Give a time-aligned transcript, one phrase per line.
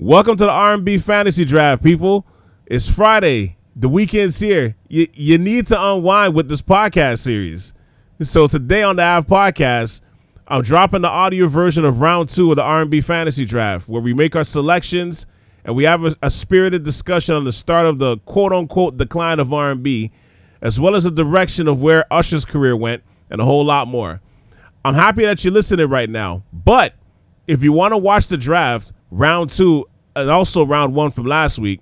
[0.00, 2.24] Welcome to the R&B Fantasy Draft, people.
[2.66, 3.56] It's Friday.
[3.74, 4.76] The weekend's here.
[4.86, 7.72] You, you need to unwind with this podcast series.
[8.22, 10.02] So today on the Av Podcast,
[10.46, 14.14] I'm dropping the audio version of round two of the R&B Fantasy Draft, where we
[14.14, 15.26] make our selections
[15.64, 19.52] and we have a, a spirited discussion on the start of the quote-unquote decline of
[19.52, 20.12] R&B,
[20.62, 24.20] as well as the direction of where Usher's career went, and a whole lot more.
[24.84, 26.94] I'm happy that you're listening right now, but
[27.48, 29.86] if you want to watch the draft, round two,
[30.16, 31.80] and also round one from last week,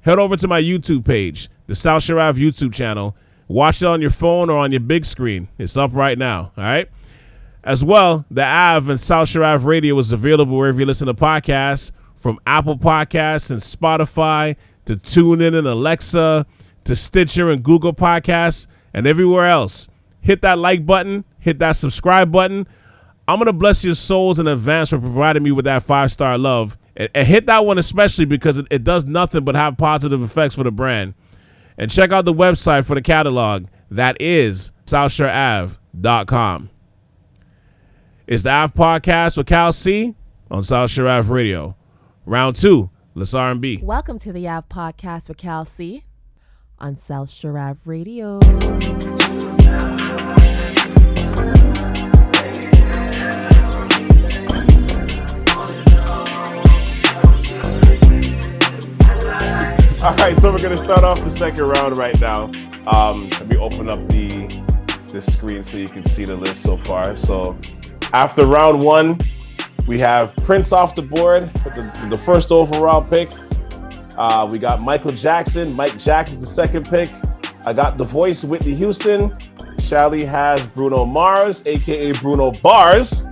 [0.00, 3.16] head over to my YouTube page, the South Shore Av YouTube channel.
[3.48, 5.48] Watch it on your phone or on your big screen.
[5.58, 6.52] It's up right now.
[6.56, 6.88] All right.
[7.62, 11.14] As well, the Av and South Shore Av Radio is available wherever you listen to
[11.14, 16.46] podcasts, from Apple Podcasts and Spotify to TuneIn and Alexa
[16.84, 19.88] to Stitcher and Google Podcasts and everywhere else.
[20.20, 22.66] Hit that like button, hit that subscribe button.
[23.28, 26.78] I'm gonna bless your souls in advance for providing me with that five star love.
[26.96, 30.54] And, and hit that one especially because it, it does nothing but have positive effects
[30.54, 31.14] for the brand.
[31.78, 33.66] And check out the website for the catalog.
[33.90, 36.70] That is SouthShoreAv.com.
[38.26, 40.14] It's the Av Podcast with Cal C
[40.50, 41.76] on South Shore Av Radio.
[42.24, 43.80] Round two, let's R&B.
[43.82, 46.04] Welcome to the Av Podcast with Cal C
[46.78, 48.40] on South Shore Av Radio.
[60.02, 62.50] All right, so we're gonna start off the second round right now.
[62.86, 64.46] Um, let me open up the
[65.10, 67.16] the screen so you can see the list so far.
[67.16, 67.56] So
[68.12, 69.18] after round one,
[69.86, 73.30] we have Prince off the board, with the, the first overall pick.
[74.18, 75.72] Uh, we got Michael Jackson.
[75.72, 77.10] Mike Jackson's the second pick.
[77.64, 79.34] I got the voice Whitney Houston.
[79.80, 83.22] Shelly has Bruno Mars, aka Bruno Bars.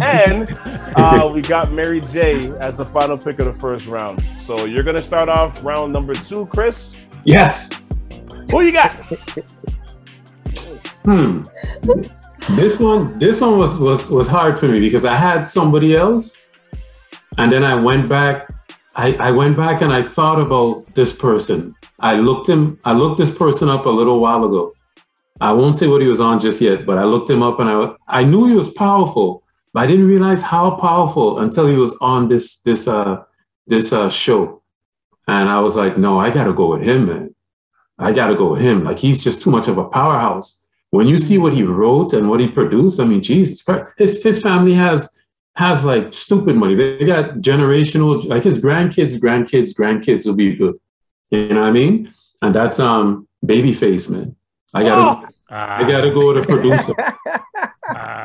[0.00, 0.56] And
[0.96, 4.24] uh, we got Mary J as the final pick of the first round.
[4.46, 6.98] So you're gonna start off round number two, Chris.
[7.24, 7.70] Yes.
[8.50, 8.92] Who you got?
[11.04, 11.46] Hmm.
[12.50, 16.38] This one, this one was was was hard for me because I had somebody else,
[17.38, 18.52] and then I went back.
[18.94, 21.74] I, I went back and I thought about this person.
[21.98, 22.78] I looked him.
[22.84, 24.74] I looked this person up a little while ago.
[25.40, 27.68] I won't say what he was on just yet, but I looked him up and
[27.68, 29.41] I I knew he was powerful,
[29.72, 33.22] but I didn't realize how powerful until he was on this this uh
[33.66, 34.62] this uh show.
[35.28, 37.34] And I was like, no, I gotta go with him, man.
[37.98, 38.84] I gotta go with him.
[38.84, 40.64] Like he's just too much of a powerhouse.
[40.90, 44.22] When you see what he wrote and what he produced, I mean, Jesus Christ, his
[44.22, 45.18] his family has
[45.56, 46.74] has like stupid money.
[46.74, 50.74] They got generational, like his grandkids, grandkids, grandkids will be good.
[51.30, 52.12] You know what I mean?
[52.42, 54.36] And that's um babyface, man.
[54.74, 56.94] I gotta I gotta go with a producer.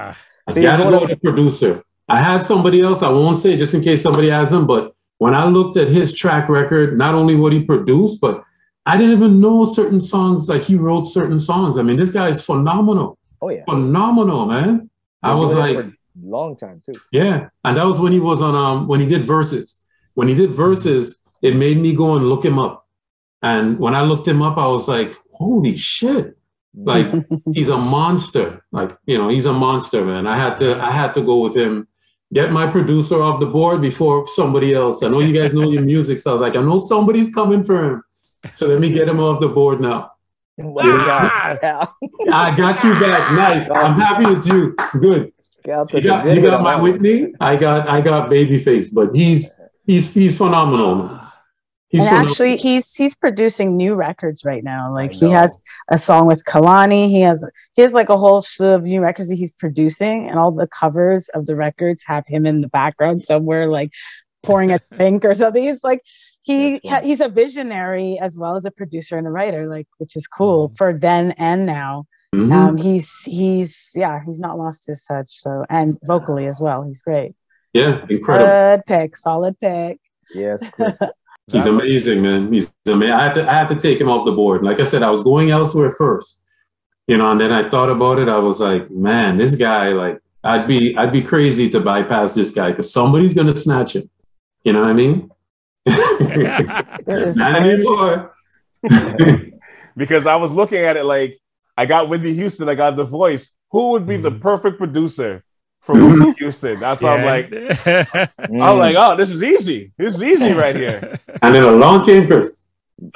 [0.09, 1.83] Ah, I gotta go with a producer.
[2.09, 5.33] I had somebody else, I won't say just in case somebody has him, but when
[5.35, 8.43] I looked at his track record, not only what he produced, but
[8.85, 11.77] I didn't even know certain songs, like he wrote certain songs.
[11.77, 13.17] I mean, this guy is phenomenal.
[13.41, 14.89] Oh yeah, Phenomenal, man.
[15.21, 16.93] I was like, for a long time too.
[17.11, 17.49] yeah.
[17.65, 19.81] And that was when he was on um when he did Verzuz.
[20.13, 22.87] When he did Verzuz, it made me go and look him up.
[23.41, 26.37] And when I looked him up, I was like, holy shit.
[26.75, 27.13] Like
[27.53, 28.63] he's a monster.
[28.71, 30.27] Like, you know, he's a monster, man.
[30.27, 31.87] I had to I had to go with him.
[32.33, 35.01] Get my producer off the board before somebody else.
[35.01, 37.63] I know you guys know your music, so I was like, I know somebody's coming
[37.63, 38.03] for him.
[38.53, 40.11] So let me get him off the board now.
[40.57, 41.93] Done, ah!
[42.33, 43.31] I got you back.
[43.31, 43.69] Nice.
[43.69, 44.75] I'm happy it's you.
[44.99, 45.31] Good.
[45.65, 46.75] You got, you got my.
[46.81, 47.33] Whitney.
[47.39, 49.51] I got I got Babyface, but he's
[49.85, 51.19] he's he's phenomenal.
[51.93, 51.99] Man.
[51.99, 52.31] He's and phenomenal.
[52.31, 54.93] actually, he's he's producing new records right now.
[54.93, 55.57] Like he has
[55.89, 57.07] a song with Kehlani.
[57.07, 60.37] He has he has like a whole slew of new records that he's producing, and
[60.37, 63.91] all the covers of the records have him in the background somewhere, like
[64.43, 65.63] pouring a drink or something.
[65.63, 66.01] He's like
[66.41, 67.07] he ha- cool.
[67.07, 70.69] he's a visionary as well as a producer and a writer, like which is cool
[70.77, 72.05] for then and now.
[72.35, 72.51] Mhm.
[72.51, 75.29] Um, he's he's yeah, he's not lost his touch.
[75.29, 77.33] So and vocally as well, he's great.
[77.71, 78.45] yeah, incredible.
[78.51, 80.01] Good pick, solid pick.
[80.35, 80.99] Yes, Chris.
[81.51, 82.51] He's amazing, man.
[82.51, 83.13] He's amazing.
[83.13, 84.63] I had to I had to take him off the board.
[84.63, 86.43] Like I said, I was going elsewhere first,
[87.07, 88.27] you know, and then I thought about it.
[88.27, 92.51] I was like, man, this guy, like, I'd be I'd be crazy to bypass this
[92.51, 94.09] guy because somebody's gonna snatch him.
[94.63, 95.31] You know what I mean?
[95.85, 98.35] It is Not anymore.
[99.95, 101.39] because I was looking at it like
[101.77, 103.49] I got Whitney Houston, I got the voice.
[103.71, 104.41] Who would be the mm.
[104.41, 105.43] perfect producer
[105.87, 106.79] for Whitney Houston?
[106.79, 108.63] That's why I'm like, Mm.
[108.63, 109.91] I'm like, oh, this is easy.
[109.97, 111.17] This is easy right here.
[111.41, 112.63] And then along came Chris.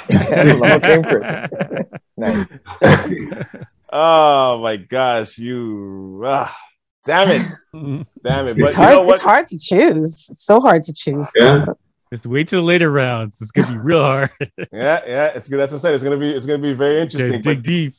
[0.09, 1.35] Long came Chris.
[2.17, 2.57] nice.
[3.93, 6.55] Oh my gosh, you ah,
[7.05, 7.41] damn it.
[8.23, 8.57] Damn it.
[8.57, 8.93] But It's you hard.
[8.93, 9.13] know what?
[9.15, 10.29] It's hard to choose.
[10.31, 11.29] It's so hard to choose.
[11.35, 11.65] Yeah.
[12.13, 13.41] Just wait till the later rounds.
[13.41, 14.29] It's gonna be real hard.
[14.71, 15.25] Yeah, yeah.
[15.35, 15.57] It's good.
[15.59, 15.93] That's what I said.
[15.95, 16.29] It's gonna be.
[16.31, 17.33] It's gonna be very interesting.
[17.35, 17.93] Okay, dig But, deep.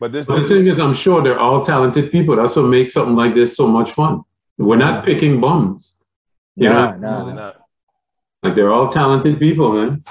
[0.00, 2.36] But this, But the thing is, I'm sure they're all talented people.
[2.36, 4.22] That's what makes something like this so much fun.
[4.58, 5.98] We're not picking bums.
[6.54, 7.06] You Nah, know, nah.
[7.08, 7.56] absolutely not.
[8.42, 10.02] like they're all talented people, man.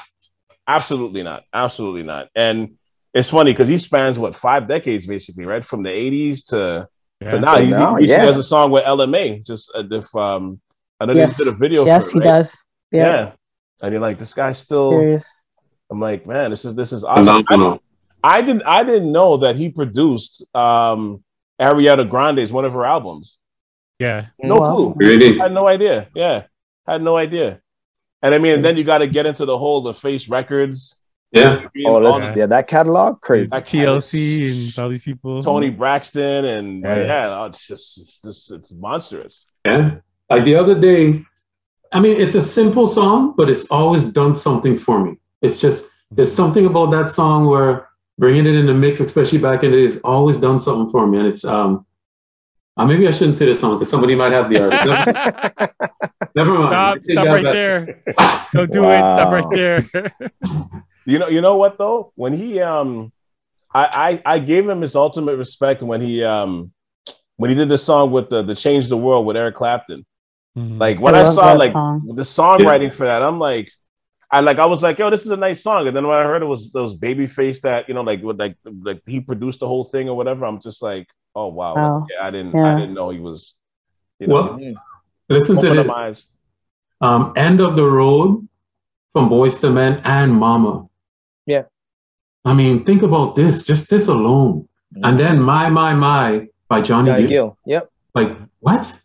[0.67, 1.43] Absolutely not.
[1.53, 2.29] Absolutely not.
[2.35, 2.77] And
[3.13, 5.63] it's funny because he spans what five decades basically, right?
[5.65, 6.87] From the '80s to
[7.21, 7.29] Yeah.
[7.31, 7.57] to now.
[7.57, 8.25] He, Now, he recently yeah.
[8.31, 9.41] has a song with Ella Mai.
[9.45, 10.59] Just uh, if um,
[10.99, 11.37] I know Yes.
[11.37, 11.85] they did a video.
[11.85, 12.37] yes, for he it, right?
[12.37, 12.65] does.
[12.91, 13.31] Yeah, Yeah.
[13.81, 14.89] And you're like, this guy's still.
[14.91, 15.45] serious.
[15.91, 17.45] I'm like, man, this is this is awesome.
[18.25, 21.23] I, didn't I didn't know that he produced um
[21.59, 23.37] Ariana Grande's one of her albums.
[23.99, 24.27] Yeah.
[24.41, 24.75] No Wow.
[24.75, 24.93] clue.
[24.97, 25.39] Really?
[25.39, 26.07] I had no idea.
[26.15, 26.43] Yeah.
[26.87, 27.61] Had no idea.
[28.21, 30.95] And I mean, then you got to get into the whole LaFace records.
[31.31, 31.67] Yeah.
[31.85, 33.49] Oh, that's the- yeah, that catalog crazy.
[33.51, 35.43] That TLC and all these people.
[35.43, 37.05] Toni Braxton and Yeah.
[37.05, 39.45] yeah, oh, it's just it's just it's monstrous.
[39.65, 39.95] Yeah.
[40.29, 41.23] Like the other day,
[41.91, 45.17] I mean, it's a simple song, but it's always done something for me.
[45.41, 49.63] It's just, there's something about that song where bringing it in the mix, especially back
[49.63, 51.19] in the day, has always done something for me.
[51.19, 51.85] And it's, um,
[52.77, 54.85] uh, maybe I shouldn't say the song because somebody might have the artist.
[54.85, 56.73] Never, never mind.
[56.73, 57.53] Stop, stop right back.
[57.53, 58.03] there.
[58.53, 58.99] Don't do it.
[58.99, 60.11] Stop right there.
[61.05, 62.11] You know, you know what though?
[62.15, 63.11] When he um
[63.73, 66.71] I I, I gave him his ultimate respect when he um
[67.37, 70.05] when he did the song with the the Change the World with Eric Clapton.
[70.57, 70.79] Mhm.
[70.79, 72.11] Like when I I, saw that like song.
[72.15, 73.71] the songwriting for that, I'm like,
[74.31, 75.87] I like I was like, yo, this is a nice song.
[75.87, 78.55] And then when I heard it was those babyface that you know, like with like
[78.81, 82.07] like he produced the whole thing or whatever, I'm just like, oh wow, Wow.
[82.11, 83.53] yeah, I didn't I didn't know he was.
[84.19, 84.59] You know, Well,
[85.29, 85.89] listen to this.
[85.89, 86.25] eyes.
[87.01, 88.47] Um, End of the Road
[89.13, 90.87] from Boyz II Men and Mama.
[91.45, 91.63] Yeah.
[92.45, 94.67] I mean, think about this, just this alone.
[95.03, 97.29] And then My, My, My by Johnny Johnny Gill.
[97.29, 97.57] Gill.
[97.65, 97.89] Yep.
[98.13, 99.01] Like, what?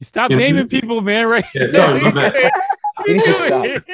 [0.00, 1.26] You stop Yeah, naming you- people, man.
[1.28, 1.44] Right?
[1.54, 2.10] Yeah, sorry,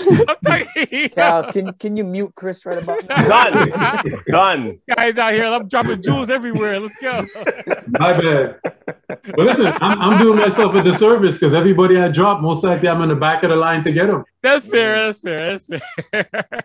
[0.00, 0.42] my bad.
[0.42, 1.08] what are you You need to doing?
[1.08, 1.08] Stop talking.
[1.10, 3.28] Cal, can can you mute Chris right about now?
[3.28, 4.22] Done.
[4.30, 4.78] Done.
[4.96, 6.80] Guys out here, I'm dropping jewels everywhere.
[6.80, 7.26] Let's go.
[7.88, 8.58] My bad.
[9.08, 13.02] But listen, I'm, I'm doing myself a disservice because everybody I drop, most likely I'm
[13.02, 14.24] in the back of the line to get them.
[14.42, 15.06] That's fair.
[15.06, 15.58] That's fair.
[15.58, 15.66] That's
[16.10, 16.64] fair.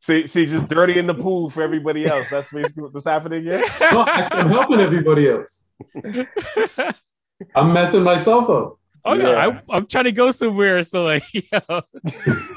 [0.00, 2.26] See, she's just dirty in the pool for everybody else.
[2.30, 3.62] That's basically what's happening here.
[3.92, 5.70] No, I'm helping everybody else.
[7.56, 8.78] I'm messing myself up.
[9.06, 9.60] Oh Yeah.
[9.70, 10.82] I, I'm trying to go somewhere.
[10.84, 11.60] So like, yo.
[11.68, 11.82] all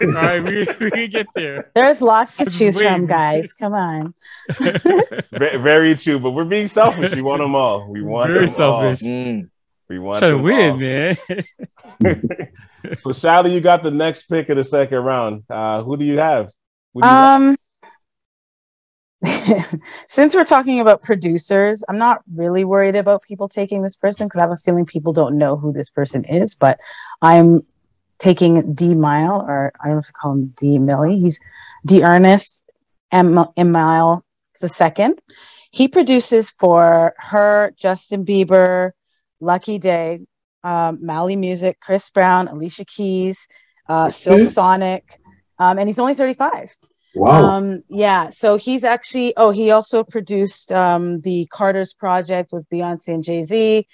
[0.02, 1.72] right, we, we can get there.
[1.76, 2.88] There's lots to choose wait.
[2.88, 3.54] from, guys.
[3.54, 4.14] Come on.
[5.32, 7.14] Very true, but we're being selfish.
[7.14, 7.88] We want them all.
[7.90, 8.82] We want Very them all.
[8.96, 9.02] selfish.
[9.08, 9.50] Mm.
[9.90, 10.78] We want trying to win, all.
[10.78, 12.48] man.
[13.00, 15.44] So, Sally, you got the next pick of the second round.
[15.50, 16.50] Uh, who do you have?
[16.94, 17.58] Who do you have?
[20.08, 24.40] Since we're talking about producers, I'm not really worried about people taking this person because
[24.40, 26.56] I have a feeling people don't know who this person is.
[26.56, 26.80] But
[27.22, 27.64] I'm
[28.18, 31.20] taking D'Mile, or I don't know if to call him D Millie.
[31.20, 31.40] He's
[31.86, 32.64] D Ernest
[33.12, 34.24] M M Mile
[34.60, 35.20] the second.
[35.72, 38.92] He produces for her, Justin Bieber,
[39.40, 40.22] Lucky Daye,
[40.64, 43.48] um, Mali Music, Chris Brown, Alicia Keys,
[43.88, 45.20] uh, Silk Sonic,
[45.58, 46.76] um, and he's only 35.
[47.20, 47.50] Wow.
[47.50, 53.10] Um, yeah, so he's actually oh, he also produced um the Carter's project with Beyonce
[53.10, 53.86] and Jay-Z.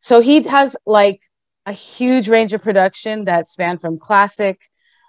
[0.00, 1.20] So he has like
[1.64, 4.60] a huge range of production that span from classic,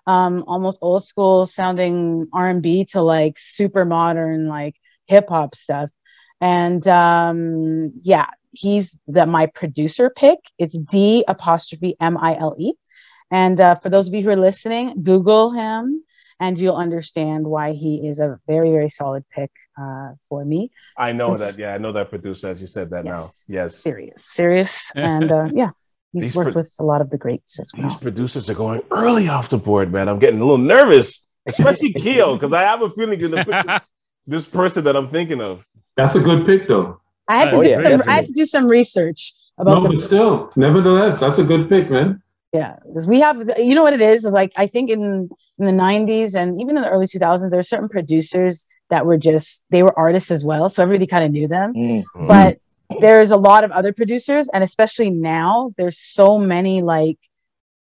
[0.08, 4.78] um, almost old school sounding R&B to like super modern, like
[5.08, 5.92] hip hop stuff.
[6.40, 10.40] And um, yeah, he's the my producer pick.
[10.58, 12.72] It's D apostrophe M I L E.
[13.32, 16.06] And uh, for those of you who are listening, Google him
[16.40, 19.52] and you'll understand why he is a very very solid pick
[19.82, 21.62] uh, for me I know since- that.
[21.62, 22.50] Yeah, I know that producer.
[22.50, 23.46] As you said that Yes.
[23.48, 23.56] now.
[23.56, 23.76] Yes.
[23.78, 25.70] serious serious and uh, yeah
[26.14, 27.88] he's These worked pro- with a lot of the greats as well.
[27.90, 30.08] These producers are going early off the board, man.
[30.10, 33.82] I'm getting a little nervous, especially Keo, because I have a feeling you're gonna
[34.28, 35.64] this person that I'm thinking of.
[35.98, 37.00] That's a good pick, though.
[37.28, 39.82] i had to Oh, do yeah, some, i had to do some research about No,
[39.84, 42.22] the but still, nevertheless, that's a good pick, man.
[42.56, 44.26] Yeah because we have you know what it is?
[44.26, 47.60] Is like i think in in the 90s and even in the early 2000s there
[47.60, 51.32] were certain producers that were just they were artists as well so everybody kind of
[51.32, 51.74] knew them.
[51.74, 52.04] Mm.
[52.28, 52.58] but
[53.00, 57.18] there's a lot of other producers and especially now there's so many like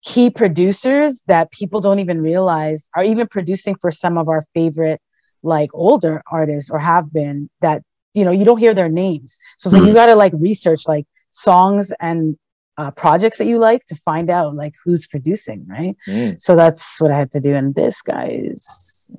[0.04, 5.02] key producers that people don't even realize are even producing for some of our favorite
[5.44, 7.82] like older artists or have been that
[8.14, 9.38] you know you don't hear their names.
[9.58, 12.38] So like you got to like research like songs and
[12.78, 16.42] uh, projects that you like to find out like who's producing right Mm.
[16.42, 19.12] so that's what i had to do and this guy is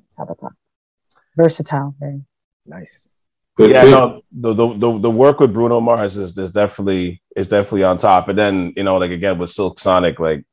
[1.37, 2.21] versatile very
[2.67, 3.05] Nice.
[3.57, 3.91] Good yeah, pick.
[3.91, 7.97] no, the, the the the work with Bruno Mars is, is definitely is definitely on
[7.97, 8.27] top.
[8.27, 10.43] And then you know, like again with Silk Sonic, like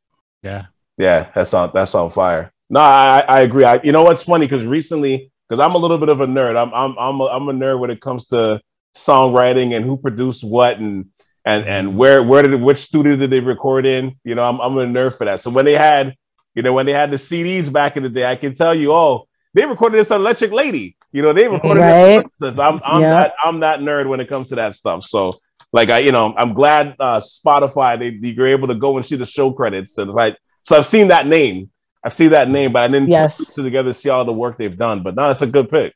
[0.43, 0.67] yeah.
[0.99, 2.53] Yeah, that's on that's on fire.
[2.71, 3.65] No, I I agree.
[3.65, 6.55] I, you know what's funny because recently, because I'm a little bit of a nerd.
[6.55, 8.61] I'm I'm I'm a, I'm a nerd when it comes to
[8.97, 11.07] songwriting and who produced what and
[11.45, 14.17] and and where where did which studio did they record in?
[14.25, 15.41] You know, I'm I'm a nerd for that.
[15.41, 16.15] So when they had,
[16.55, 18.93] you know, when they had the CDs back in the day, I can tell you,
[18.93, 20.97] oh, they recorded this on Electric Lady.
[21.13, 22.27] You know, they recorded Right.
[22.39, 22.59] this.
[22.59, 23.11] I'm I'm Yeah.
[23.15, 25.05] that I'm that nerd when it comes to that stuff.
[25.05, 25.35] So
[25.73, 29.17] like I, you know, I'm glad uh Spotify they you're able to go and see
[29.17, 29.99] the show credits.
[29.99, 31.71] And like so I've seen that name.
[32.05, 33.55] I've seen that name, but I didn't Yes.
[33.55, 35.03] put it together to see all the work they've done.
[35.03, 35.95] But no, it's a good pick.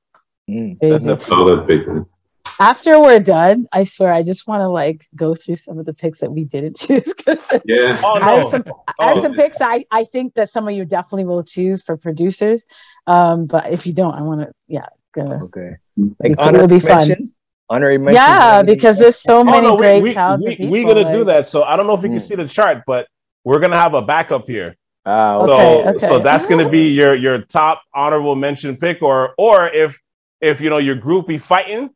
[0.50, 0.76] Mm.
[0.80, 1.06] That's Crazy.
[1.06, 1.86] definitely- Oh, that's big.
[1.88, 2.06] man.
[2.58, 5.92] After we're done, I swear I just want to like go through some of the
[5.92, 8.00] picks that we didn't choose because Yeah.
[8.02, 8.64] Oh, I have some
[8.98, 9.22] I have Oh.
[9.22, 12.64] some picks I, I think that some of you definitely will choose for producers.
[13.06, 15.76] Um, but if you don't, I want to yeah, gonna Okay.
[16.24, 17.08] It Like will be fun.
[17.08, 17.32] mentions?
[17.68, 18.14] Honorary mentions.
[18.26, 20.70] yeah, because there's so Oh, many no, we- great we, talented we, people.
[20.70, 21.48] We're gonna do that.
[21.48, 22.28] So I don't know if you can Mm.
[22.28, 23.06] see the chart, but
[23.44, 24.76] we're gonna have a backup here.
[25.04, 26.08] Ah, So, Okay, okay.
[26.08, 29.98] so that's gonna be your your top honorable mention pick, or or if
[30.40, 31.90] if you know your group be fighting,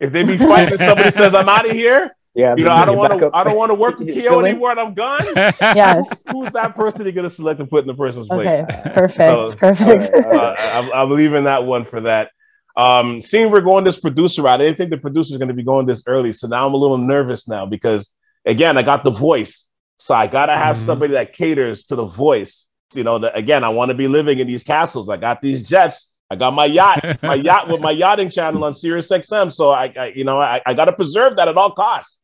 [0.00, 2.10] if they be fighting, and somebody says I'm out of here.
[2.32, 3.28] Yeah, You know, I don't want to.
[3.34, 4.70] I don't want to work with You Keo anymore.
[4.70, 5.18] And I'm gone.
[5.60, 6.22] Yes.
[6.30, 8.46] Who's that person you're gonna select and put in the person's place?
[8.46, 8.90] Okay.
[8.92, 9.48] Perfect.
[9.50, 10.14] So- perfect.
[10.14, 12.30] uh, I'm, I'm leaving that one for that.
[12.76, 15.54] Um, seeing we're going this producer route, I didn't think the producer is going to
[15.54, 18.08] be going this early, so now I'm a little nervous now because
[18.46, 19.66] again, I got the voice,
[19.98, 20.86] so I gotta have Mhm.
[20.86, 22.68] somebody that caters to the voice.
[22.94, 25.08] You know, that again, I want to be living in these castles.
[25.08, 26.08] I got these jets.
[26.30, 29.52] I got my yacht, my yacht with my yachting channel on Sirius XM.
[29.52, 32.18] So I, I you know, I, I got to preserve that at all costs.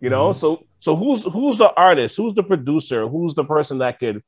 [0.00, 2.16] You know, so so who's who's the artist?
[2.16, 3.06] Who's the producer?
[3.06, 4.22] Who's the person that could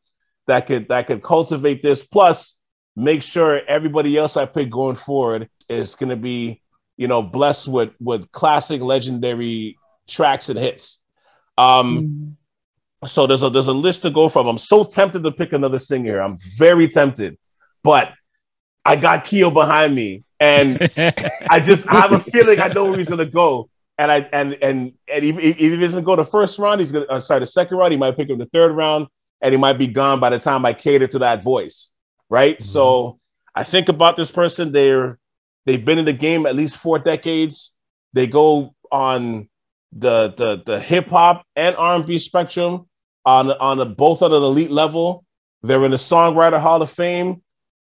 [0.46, 2.04] that could that could cultivate this?
[2.04, 2.54] Plus,
[2.94, 6.60] make sure everybody else I pick going forward is going to be,
[6.98, 10.98] you know, blessed with with classic, legendary tracks and hits.
[11.56, 12.36] Um,
[13.02, 13.08] Mm.
[13.08, 14.46] so there's a there's a list to go from.
[14.46, 16.20] I'm so tempted to pick another singer.
[16.20, 17.38] I'm very tempted,
[17.82, 18.12] but
[18.84, 20.78] I got Keo behind me, and
[21.48, 23.68] I just I have a feeling I know where he's gonna go.
[23.98, 27.06] And I and and and if, if he doesn't go the first round, he's gonna
[27.06, 27.92] uh, sorry the second round.
[27.92, 29.06] He might pick him the third round,
[29.40, 31.90] and he might be gone by the time I cater to that voice,
[32.28, 32.58] right?
[32.58, 32.62] Mhm.
[32.62, 33.18] So
[33.54, 34.72] I think about this person.
[34.72, 35.18] They're
[35.66, 37.72] they've been in the game at least four decades.
[38.14, 39.48] They go on
[39.92, 42.86] the the the hip hop and R and B spectrum
[43.24, 45.24] on on a, both at an elite level.
[45.62, 47.41] They're in the songwriter Hall of Fame.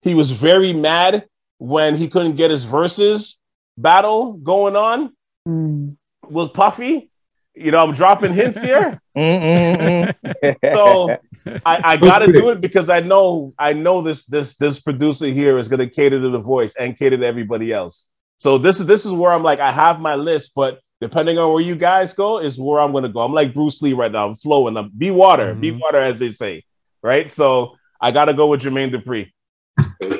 [0.01, 1.25] He was very mad
[1.58, 3.36] when he couldn't get his Verzuz
[3.77, 5.13] battle going on
[5.48, 5.96] Mm.
[6.29, 7.10] with Puffy.
[7.55, 9.01] You know, I'm dropping hints here.
[9.17, 10.55] Mm, mm, mm.
[10.74, 11.17] So
[11.65, 15.58] I, I gotta do it because I know I know this this this producer here
[15.58, 18.08] is gonna cater to the voice and cater to everybody else.
[18.38, 21.51] So this is this is where I'm like I have my list, but depending on
[21.51, 23.20] where you guys go is where I'm gonna go.
[23.22, 24.27] I'm like Bruce Lee right now.
[24.29, 24.77] I'm flowing.
[24.77, 25.79] I'm be water, be Mhm.
[25.81, 26.63] water as they say,
[27.01, 27.29] right?
[27.31, 29.31] So I gotta go with Jermaine Dupri.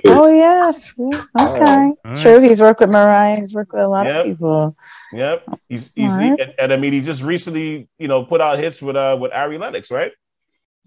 [0.08, 1.00] Oh yes.
[1.00, 1.22] Okay.
[1.40, 2.16] All right.
[2.16, 2.42] True.
[2.42, 3.36] He's worked with Mariah.
[3.38, 4.16] He's worked with a lot Yep.
[4.20, 4.76] of people.
[5.14, 6.40] Yep, he's he's Smart.
[6.40, 9.32] and, and I mean he just recently you know put out hits with uh with
[9.32, 10.12] Ari Lennox, right?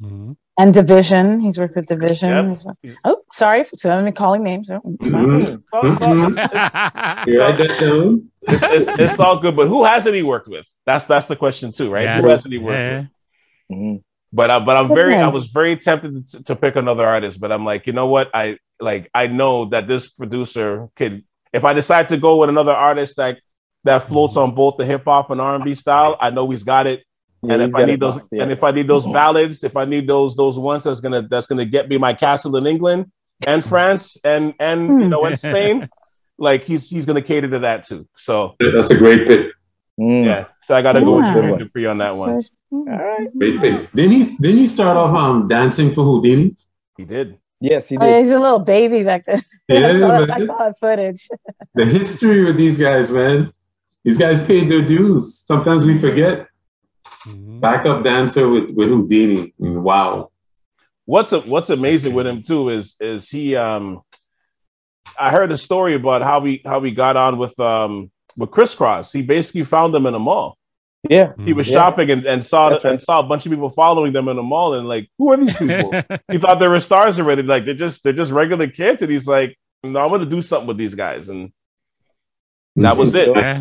[0.02, 0.36] Mhm.
[0.56, 1.40] And Division.
[1.40, 2.30] He's worked with Division.
[2.30, 2.44] Yep.
[2.46, 2.66] He's
[3.04, 3.64] Oh, sorry.
[3.76, 4.70] So I'm calling names.
[4.70, 5.42] Oh, sorry.
[5.42, 10.66] It's all- it's all- it's, it's, good, but who hasn't he worked with?
[10.86, 12.04] That's that's the question too, right?
[12.04, 12.20] Yeah.
[12.20, 12.98] Who hasn't he worked Yeah.
[13.70, 13.78] with?
[13.78, 14.02] Mhm.
[14.32, 17.50] But uh, but I'm very I was very tempted to, to pick another artist, but
[17.52, 18.30] I'm like, you know what?
[18.34, 22.72] I like I know that this producer could if I decide to go with another
[22.72, 23.38] artist that
[23.84, 26.62] that floats on both the hip hop and R and B style, I know he's
[26.64, 27.04] got it.
[27.42, 28.42] Yeah, and if I need those locked, yeah.
[28.42, 31.46] and if I need those ballads, if I need those those ones that's gonna that's
[31.46, 33.12] gonna get me my castle in England
[33.46, 35.08] and France and and you Hmm.
[35.10, 35.88] know and Spain,
[36.38, 38.08] like he's he's gonna cater to that too.
[38.16, 39.48] So That's a great pick.
[40.00, 40.24] Mm.
[40.24, 41.34] yeah, so I gotta go with Yeah.
[41.34, 42.42] Jermaine Dupri on that one.
[42.42, 42.90] So- mm.
[42.92, 43.38] All right.
[43.38, 43.92] Great pick.
[43.92, 44.36] Didn't he?
[44.38, 46.58] Didn't you start off um dancing for Whodini?
[46.96, 47.38] He did.
[47.70, 48.20] Yes, he Oh, yeah, did.
[48.24, 49.40] he's a little baby back then.
[49.70, 51.28] I, Yeah, saw, I saw that footage.
[51.74, 53.52] The history with these guys, man.
[54.04, 55.38] These guys paid their dues.
[55.46, 56.46] Sometimes we forget.
[57.26, 57.60] Mhm.
[57.60, 59.52] Backup dancer with, with Whodini.
[59.58, 60.30] Wow.
[61.06, 64.02] what's a, what's amazing with him too is is he um
[65.18, 68.74] I heard a story about how we how we got on with um with Kris
[68.74, 69.10] Kross.
[69.12, 70.58] He basically found them in a mall.
[71.08, 71.32] Yeah.
[71.44, 71.74] He was Yeah.
[71.74, 74.42] shopping and, and saw That's and saw a bunch of people following them in the
[74.42, 75.92] mall and like, who are these people?
[76.30, 77.42] he thought they were stars already.
[77.42, 79.02] Like they're just they're just regular kids.
[79.02, 81.28] And he's like, no, I'm gonna do something with these guys.
[81.28, 81.52] And
[82.76, 83.28] that was it.
[83.34, 83.56] Yeah.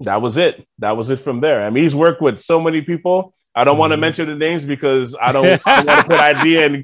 [0.00, 0.66] That was it.
[0.78, 1.64] That was it from there.
[1.64, 3.34] I mean, he's worked with so many people.
[3.54, 4.00] I don't want to mm-hmm.
[4.00, 6.74] mention the names because I don't, I don't want to put idea in,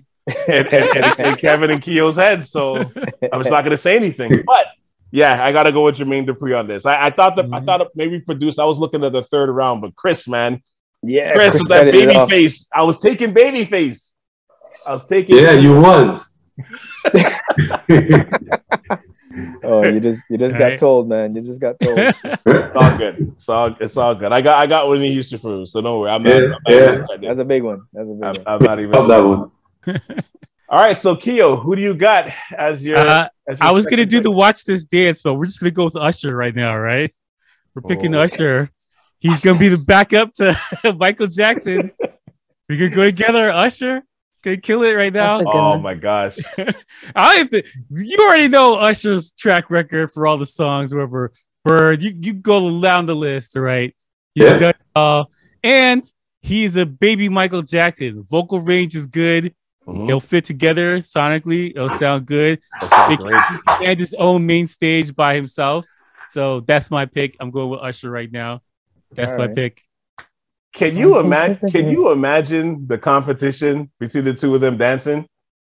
[0.49, 2.47] in, in, in- in Kevin and Keo's head.
[2.47, 4.43] So I'm just not going to say anything.
[4.47, 4.67] But
[5.17, 6.85] yeah, I got to go with Jermaine Dupri on this.
[6.85, 7.65] I, I thought that I Mhm.
[7.67, 8.59] thought maybe produce.
[8.59, 10.63] I was looking at the third round, but Chris, man,
[11.03, 11.33] Yeah.
[11.35, 12.67] Chris, Chris with that baby face.
[12.75, 14.13] I was taking baby face.
[14.87, 15.37] I was taking.
[15.37, 16.39] Yeah, you was.
[19.63, 20.71] Oh, you just you just Right.
[20.71, 21.35] got told, man.
[21.37, 21.99] You just got told.
[21.99, 23.33] It's all good.
[23.37, 24.33] It's all it's all good.
[24.33, 26.11] I got I got Whitney Houston for you, so don't worry.
[26.11, 26.31] I'm not.
[26.33, 27.29] Yeah, I'm not yeah.
[27.29, 27.83] That's a big one.
[27.93, 28.45] That's a big I'm, one.
[28.47, 28.93] I'm not even.
[28.93, 29.51] Love that one.
[30.69, 32.97] All right, so Keo, who do you got as your?
[32.99, 35.61] Uh, as your I was gonna second do the watch this dance, but we're just
[35.61, 37.13] gonna go with Usher right now, right?
[37.75, 38.23] We're picking Oh.
[38.23, 38.71] Usher.
[39.21, 40.59] He's gonna be the backup to
[40.99, 41.93] Michael Jackson.
[42.69, 44.03] We could go together, Usher.
[44.33, 45.39] He's gonna kill it right now.
[45.39, 45.83] That's a good Oh one.
[45.83, 46.37] my gosh!
[47.15, 47.63] I have to.
[47.91, 50.93] You already know Usher's track record for all the songs.
[50.93, 51.31] Whatever
[51.65, 53.95] Bird, you you go down the list, right?
[54.35, 54.59] He's Yeah.
[54.59, 55.31] done it all.
[55.63, 56.05] and
[56.43, 58.25] he's a baby Michael Jackson.
[58.29, 59.55] Vocal range is good.
[59.87, 60.07] Mhm.
[60.07, 61.71] They'll fit together sonically.
[61.71, 62.61] It'll sound good.
[62.81, 63.41] That He great.
[63.79, 65.85] he had his own main stage by himself.
[66.31, 67.37] So that's my pick.
[67.41, 68.63] I'm going with Usher right now.
[69.15, 69.55] That's All my right.
[69.55, 69.83] pick.
[70.75, 71.55] Can you imagine?
[71.55, 75.27] super Can you imagine the competition between the two of them dancing?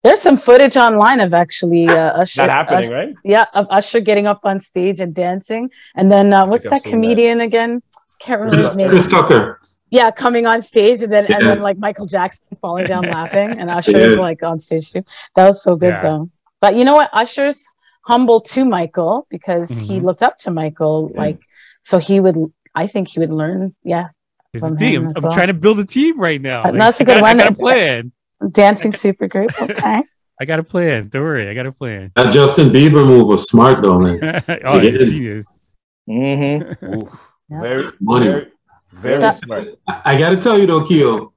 [0.02, 2.42] There's some footage online of actually uh, Usher.
[2.42, 3.14] Not happening, Usher- right?
[3.24, 6.80] Yeah, of Usher getting up on stage and dancing, and then uh, what's that seen
[6.82, 6.90] that.
[6.90, 7.82] comedian again?
[8.18, 8.90] Can't remember Chris, his name.
[8.90, 9.60] Chris Tucker.
[9.90, 13.70] Yeah, coming on stage, and then and then like Michael Jackson falling down laughing, and
[13.70, 14.20] Usher was Yeah.
[14.20, 15.02] like on stage too.
[15.36, 16.02] That was so good Yeah.
[16.02, 16.30] though.
[16.60, 17.10] But you know what?
[17.12, 17.64] Usher's
[18.04, 20.02] humble to Michael because he Mhm.
[20.02, 21.10] looked up to Michael.
[21.14, 21.20] Yeah.
[21.20, 21.40] Like,
[21.80, 22.36] so he would.
[22.74, 23.74] I think he would learn.
[23.82, 24.08] Yeah,
[24.54, 24.96] It's From the thing.
[24.96, 25.32] I'm, as I'm well.
[25.32, 26.62] trying to build a team right now.
[26.62, 27.40] Uh, that's a good got- one.
[27.40, 28.12] I got a plan.
[28.52, 29.50] dancing supergroup.
[29.60, 30.02] Okay.
[30.40, 31.08] I got a plan.
[31.08, 31.48] Don't worry.
[31.50, 32.12] I got a plan.
[32.16, 34.42] That Justin Bieber move was smart though, man.
[34.64, 35.66] oh, genius.
[36.08, 36.94] Mm-hmm.
[36.94, 37.08] Oof.
[37.50, 38.26] Very, Money.
[38.26, 38.46] very,
[38.92, 39.36] very Stop.
[39.44, 39.68] smart.
[39.88, 41.32] I, I got to tell you though, Keo,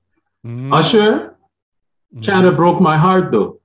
[0.46, 0.74] Mhm.
[0.74, 1.36] Usher
[2.26, 3.60] kind of broke my heart though.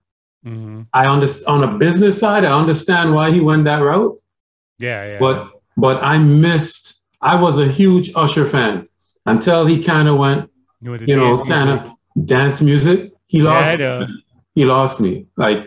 [0.47, 0.87] Mhm.
[0.93, 4.17] I understand on a business side, I understand why he went that route,
[4.79, 5.19] Yeah, yeah.
[5.19, 7.03] but but I missed.
[7.21, 8.89] I was a huge Usher fan
[9.27, 10.49] until he kind of went,
[10.81, 11.87] you, you know, dance kind music?
[12.17, 13.13] of dance music.
[13.27, 13.71] He lost.
[13.73, 14.07] I know.
[14.55, 15.27] he lost me.
[15.37, 15.67] Like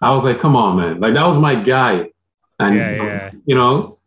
[0.00, 1.00] I was like, come on, man.
[1.00, 2.10] Like that was my guy,
[2.60, 3.30] and Yeah, yeah.
[3.44, 3.98] you know,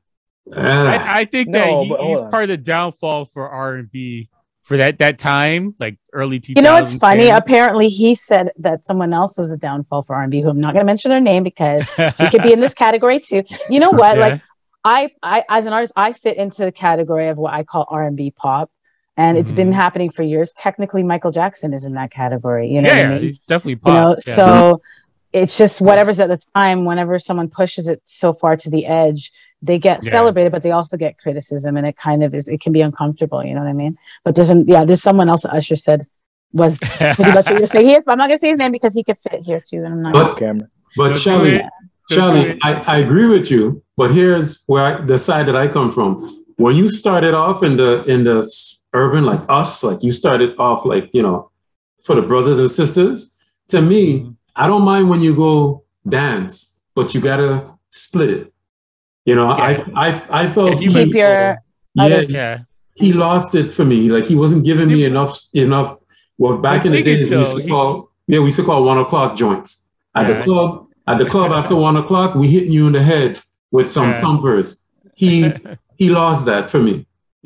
[0.55, 2.31] I, I think that No, he, he's on.
[2.31, 4.29] part of the downfall for R and B
[4.63, 6.55] for that that time, like early 2000s.
[6.57, 7.29] You know it's funny?
[7.29, 10.83] Apparently, he said that someone else was a downfall for R&B, who I'm not going
[10.83, 13.43] to mention their name because he could be in this category too.
[13.69, 14.17] You know what?
[14.17, 14.41] Like
[14.83, 18.31] I, I, as an artist, I fit into the category of what I call R&B
[18.31, 18.69] pop,
[19.15, 19.73] and it's been Mhm.
[19.73, 20.53] happening for years.
[20.53, 22.67] Technically, Michael Jackson is in that category.
[22.69, 23.21] You know yeah, what I mean?
[23.23, 23.87] he's definitely pop.
[23.87, 24.15] you know, yeah.
[24.17, 24.81] so
[25.33, 26.83] it's just whatever's at the time.
[26.85, 30.11] Whenever someone pushes it so far to the edge, they get Yeah.
[30.11, 32.47] celebrated, but they also get criticism, and it kind of is.
[32.47, 33.43] It can be uncomfortable.
[33.43, 33.97] You know what I mean?
[34.23, 35.43] But there's an yeah, there's someone else.
[35.43, 36.05] that Usher said
[36.53, 37.87] was pretty much what you're saying.
[37.87, 39.83] He is, but I'm not gonna say his name because he could fit here too,
[39.83, 40.13] and I'm not.
[40.13, 40.67] But- Camera.
[40.95, 41.65] but Shelly, it.
[42.11, 42.57] Shelly.
[42.63, 43.83] I, I agree with you.
[43.97, 46.43] But here's where I, the side that I come from.
[46.57, 48.39] When you started off in the in the
[48.93, 51.49] urban like us, like you started off like you know,
[52.03, 53.33] for the brothers and sisters.
[53.69, 54.35] To me, Mhm.
[54.55, 58.53] I don't mind when you go dance, but you gotta split it.
[59.29, 59.69] You know, Yeah.
[59.69, 60.09] I I
[60.41, 61.37] I felt If you he- keep your
[61.99, 62.53] yeah, others- yeah.
[63.03, 63.99] he lost it for me.
[64.15, 65.33] Like he wasn't giving me enough
[65.65, 65.89] enough.
[66.41, 67.89] Well, back The in the thing is, days, we used though, to he- call
[68.31, 69.69] yeah, we used to call one o'clock joints
[70.15, 70.29] at Yeah.
[70.33, 70.69] the club.
[71.11, 73.31] At the club after one o'clock, we hitting you in the head
[73.75, 74.21] with some Yeah.
[74.23, 74.67] thumpers.
[75.23, 75.33] He
[76.01, 76.95] he lost that for me.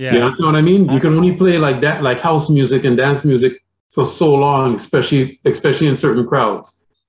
[0.04, 0.14] yeah.
[0.14, 0.82] You understand what I mean?
[0.94, 3.54] You can only play like that, like house music and dance music
[3.96, 6.68] for so long, especially especially in certain crowds.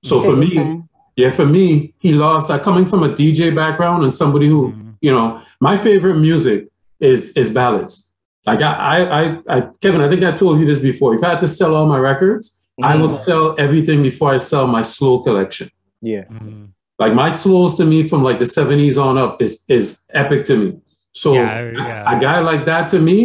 [0.09, 0.89] So for me, you're saying.
[1.15, 4.95] Yeah, for me, he lost that coming from a DJ background and somebody who Mhm.
[5.01, 6.67] you know, my favorite music
[6.99, 7.93] is is ballads.
[8.45, 11.15] Like I, I, I, I, Kevin, I think I told you this before.
[11.15, 12.45] If I had to sell all my records,
[12.81, 15.69] I would sell everything before I sell my slow collection.
[16.01, 16.23] Yeah.
[16.31, 16.67] Mhm.
[16.99, 20.55] Like my slows to me from like the 70s on up is is epic to
[20.57, 20.69] me.
[21.13, 22.17] So Yeah, a- yeah.
[22.17, 23.17] a guy like that to me,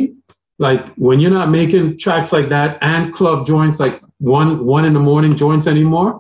[0.67, 4.95] like when you're not making tracks like that and club joints like one one in
[4.99, 6.11] the morning joints anymore,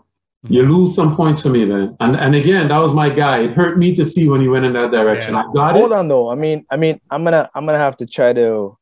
[0.44, 0.70] you Mm-hmm.
[0.72, 1.96] lose some points for me, man.
[2.01, 3.38] And and again, that was my guy.
[3.40, 5.35] It hurt me to see when he went in that direction.
[5.35, 5.40] Yeah.
[5.40, 5.79] I got Hold it.
[5.81, 6.31] Hold on though.
[6.31, 8.77] I mean, I mean, I'm gonna I'm gonna have to try to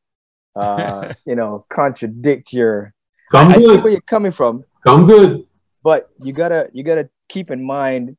[0.55, 2.93] uh you know contradict your
[3.31, 5.45] Come I see where you're coming from, Come good.
[5.83, 8.15] but you gotta you gotta keep in mind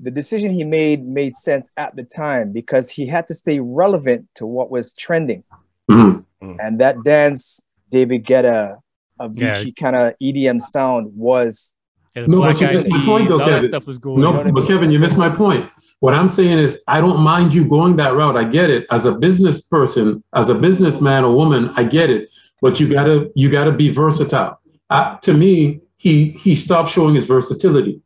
[0.00, 4.28] the decision he made made sense at the time because he had to stay relevant
[4.36, 5.42] to what was trending.
[5.90, 6.24] Mhm.
[6.40, 7.60] And that dance,
[7.90, 8.78] David Guetta,
[9.18, 9.54] a Yeah.
[9.54, 11.74] beachy kind of EDM sound was
[12.20, 13.64] Yeah, No, but you missed my point, though, Kevin.
[13.68, 14.66] stuff was going No, what I but mean?
[14.66, 15.68] Kevin, you missed my point.
[16.00, 18.36] What I'm saying is, I don't mind you going that route.
[18.36, 18.86] I get it.
[18.90, 22.28] As a business person, as a businessman or woman, I get it.
[22.60, 24.60] But you gotta, you gotta be versatile.
[24.90, 28.00] Uh, to me, he he stopped showing his versatility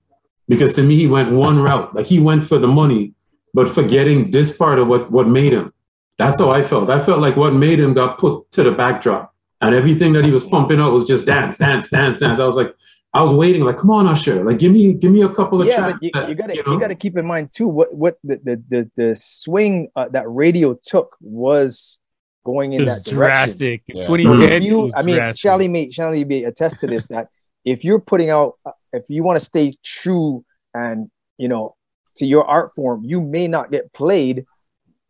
[0.48, 1.94] because to me, he went one route.
[1.94, 3.12] Like he went for the money,
[3.54, 5.72] but forgetting this part of what what made him.
[6.18, 6.90] That's how I felt.
[6.90, 10.30] I felt like what made him got put to the backdrop, and everything that he
[10.30, 12.38] was pumping out was just dance, dance, dance, dance.
[12.38, 12.74] I was like,
[13.14, 15.68] I was waiting, like, come on, Usher, like, give me, give me a couple of
[15.68, 15.92] yeah, tracks.
[15.92, 16.78] but you, that, you gotta you, know?
[16.78, 20.78] gotta keep in mind too what what the the the, the swing uh, that radio
[20.82, 22.00] took was
[22.44, 23.82] going in It was that drastic.
[23.86, 24.06] Yeah.
[24.06, 24.52] 2010.
[24.52, 25.42] If you, I mean, drastic.
[25.42, 27.28] Charlie may Charlie may attest to this that
[27.64, 30.44] if you're putting out, uh, if you want to stay true
[30.74, 31.76] and you know
[32.16, 34.46] to your art form, you may not get played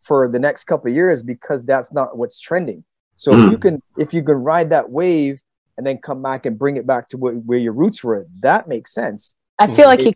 [0.01, 2.85] for the next couple of years because that's not what's trending.
[3.17, 5.41] So if you can if you can ride that wave
[5.83, 8.69] and then come back and bring it back to where, where your roots were, that
[8.69, 9.35] makes sense.
[9.59, 10.15] I feel like he.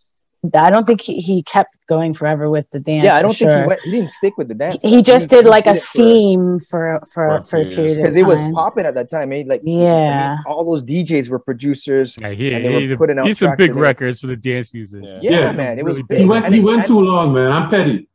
[0.54, 3.02] I don't think he, he kept going forever with the dance.
[3.02, 3.62] yeah, I don't think sure.
[3.62, 3.80] he went.
[3.80, 4.80] He didn't stick with the dance.
[4.80, 8.24] He just did like a theme for for For a for a period because it
[8.24, 9.32] was popping at that time.
[9.32, 9.42] Eh?
[9.44, 10.36] Like, I mean, Yeah.
[10.46, 12.16] all those DJs were producers.
[12.20, 14.72] Yeah, he, and they were he, putting out he's some big records for the dance
[14.72, 15.02] music.
[15.02, 15.18] Yeah.
[15.20, 15.52] Yeah, Yeah.
[15.52, 16.18] man, it was Really big.
[16.20, 17.50] he went, he went too long, man.
[17.50, 18.08] I'm petty.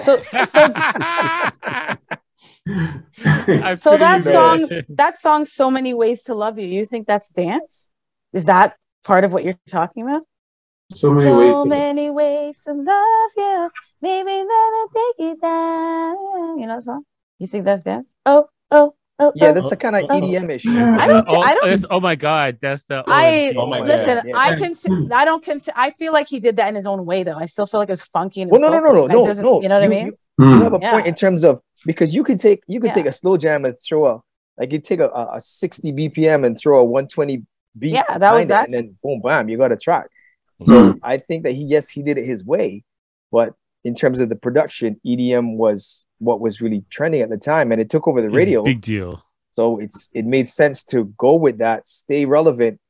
[0.00, 1.98] So so, I
[3.80, 6.66] so that you, song that song so many ways to love you.
[6.66, 7.90] You think that's dance?
[8.32, 10.22] Is that part of what you're talking about?
[10.92, 11.68] So many So ways.
[11.68, 13.70] many ways to love you.
[14.00, 16.58] Maybe that'll take it down.
[16.58, 17.02] You know, that song.
[17.38, 18.14] You think that's dance?
[18.26, 19.32] Oh, oh, oh.
[19.34, 19.52] Yeah, oh.
[19.54, 20.20] that's the kind of Oh.
[20.20, 20.66] EDM ish.
[20.66, 21.24] I don't.
[21.28, 21.64] Oh, I don't.
[21.64, 23.04] that's- oh my god, that's the.
[23.06, 24.22] I Oh my listen.
[24.26, 24.36] Yeah.
[24.36, 24.74] I can.
[25.12, 25.74] I don't consider.
[25.76, 27.36] I feel like he did that in his own way, though.
[27.36, 28.42] I still feel like it was funky.
[28.42, 29.62] And Well, no, no, no, no, no, no.
[29.62, 30.06] You know what I mean?
[30.06, 30.52] You, Hmm.
[30.58, 30.92] you have a Yeah.
[30.92, 32.94] point in terms of because you can take you can Yeah.
[32.94, 34.20] take a slow jam and throw a
[34.56, 37.44] like you take a, a, a 60 BPM and throw a 120
[37.78, 37.90] beat.
[37.92, 38.64] Yeah, that was that.
[38.64, 40.08] And then boom, bam, you got a track.
[40.60, 40.98] So Mhm.
[41.02, 42.82] I think that he yes he did it his way,
[43.30, 47.70] but in terms of the production, EDM was what was really trending at the time,
[47.70, 48.64] and it took over the It radio.
[48.64, 49.22] Big deal.
[49.52, 52.80] So it's it made sense to go with that, stay relevant,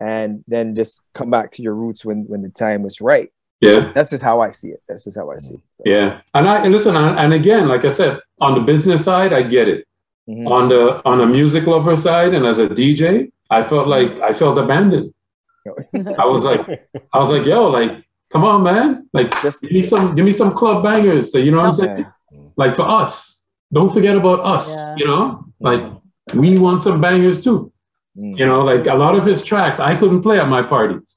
[0.00, 3.30] and then just come back to your roots when when the time was right.
[3.68, 3.92] Yeah.
[3.94, 4.82] That's just how I see it.
[4.88, 5.60] That's just how I see it.
[5.76, 6.20] So, Yeah.
[6.34, 9.42] And I and listen, and and again, like I said, on the business side, I
[9.56, 9.80] get it.
[10.28, 10.46] mhm.
[10.56, 14.32] On the on a music lover side and as a DJ, I felt like I
[14.32, 15.12] felt abandoned.
[16.22, 16.62] I was like,
[17.14, 17.92] I was like, yo, like,
[18.32, 19.08] come on, man.
[19.12, 21.32] Like Just give me some give me some club bangers.
[21.32, 22.06] So you know what I'm saying?
[22.56, 23.12] Like for us.
[23.72, 24.94] Don't forget about us, Yeah.
[24.98, 25.24] you know?
[25.68, 25.82] Like
[26.34, 27.72] we want some bangers too.
[28.16, 28.38] Mm.
[28.38, 31.08] You know, like a lot of his tracks I couldn't play at my parties.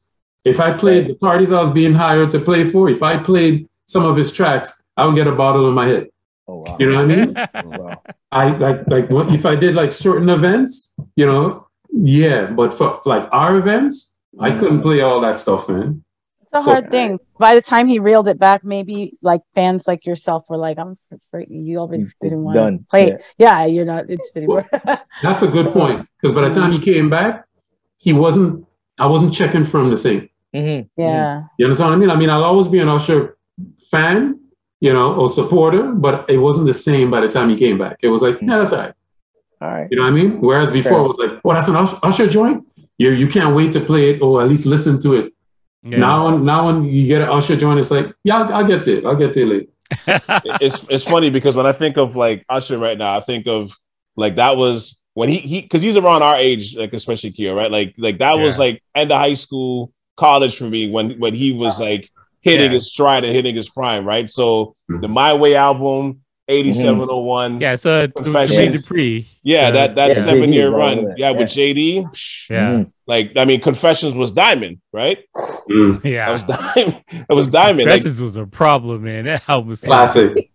[0.52, 3.56] If I played the parties I was being hired to play for, if I played
[3.86, 6.08] some of his tracks, I would get a bottle in my head.
[6.48, 6.78] Oh wow.
[6.80, 7.30] You know what I mean?
[7.56, 8.02] Oh, wow.
[8.32, 13.02] I like like what if I did like certain events, you know, yeah, but for
[13.14, 13.96] like our events,
[14.40, 14.60] I Mm.
[14.60, 16.04] couldn't play all that stuff, man.
[16.44, 17.20] It's a hard thing.
[17.46, 20.94] By the time he reeled it back, maybe like fans like yourself were like, "I'm
[21.12, 22.74] f- f- you already didn't want done.
[22.80, 23.18] to play." Yeah.
[23.46, 24.66] Yeah, you're not interested anymore.
[25.24, 27.34] That's a good point because by the time he came back,
[28.06, 28.66] he wasn't.
[29.00, 30.30] I wasn't checking from the same.
[30.58, 30.90] Mhm.
[30.98, 32.10] yeah, You understand what I mean?
[32.10, 33.38] I mean, I'll always be an Usher
[33.92, 34.40] fan,
[34.80, 37.98] you know, or supporter, but it wasn't the same by the time he came back.
[38.02, 38.94] It was like, yeah, that's all right.
[39.62, 39.88] All right.
[39.90, 40.42] You know what I mean?
[40.42, 42.64] Whereas before it was like, oh, that's an Usher, Usher joint.
[43.00, 45.34] You you can't wait to play it or at least listen to it.
[45.84, 46.00] Yeah.
[46.00, 48.84] Now, when, now when you get an Usher joint, it's like, yeah, I'll, I'll get
[48.86, 49.06] to it.
[49.06, 49.68] I'll get to it later.
[50.62, 53.72] it's it's funny because when I think of like Usher right now, I think of
[54.16, 57.72] like that was when he he because he's around our age, like especially Keo, right?
[57.72, 61.52] Like like that was like end of high school, college for me when when he
[61.54, 62.10] was like
[62.42, 62.76] hitting Yeah.
[62.78, 64.30] his stride and hitting his prime, right?
[64.30, 68.58] So the My Way album, eighty seven oh one, yeah, so uh, Confessions.
[68.58, 69.26] Jermaine Dupri.
[69.44, 71.38] yeah, that that Yeah, seven year JD was run, over that, yeah, yeah.
[71.38, 72.04] with JD,
[72.50, 72.92] Yeah, Mhm.
[73.06, 75.20] like I mean, Confessions was diamond, right?
[75.70, 76.04] Mm.
[76.16, 76.26] yeah.
[76.26, 77.04] That was diamond.
[77.30, 77.80] That was diamond.
[77.86, 79.26] Like, Confessions was a problem, man.
[79.26, 80.50] That album was so- Classic.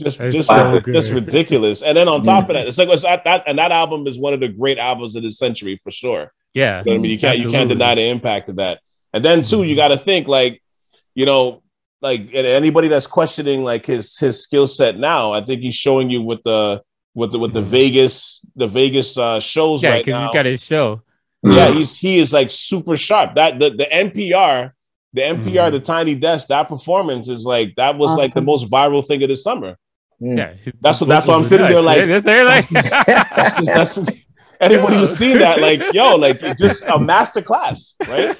[0.00, 1.82] just just, so just ridiculous.
[1.82, 4.16] And then on top of that, it's like it's that, that and that album is
[4.18, 6.30] one of the great albums of this century for sure.
[6.54, 8.80] Yeah, You know I mean, you can't you can't deny the impact of that.
[9.12, 10.62] And then too, you got to think like,
[11.14, 11.62] you know,
[12.00, 16.22] like anybody that's questioning like his his skill set now, I think he's showing you
[16.22, 16.82] with the
[17.14, 20.20] with the with the Vegas the Vegas uh, shows yeah, because now.
[20.26, 21.02] he's got his show.
[21.42, 23.34] yeah, he's he is like super sharp.
[23.34, 24.72] That the the NPR.
[25.14, 25.72] The NPR, Mhm.
[25.72, 29.30] the Tiny Desk, that performance is like that was like the most viral thing of
[29.30, 29.74] the summer.
[30.20, 30.36] Mm.
[30.36, 31.86] Yeah, That's what- that's why I'm sitting are there nuts.
[31.86, 34.14] like- That's they're like, That's just, that's what,
[34.60, 38.36] anybody who's seen that, like, yo, like just a master class, right?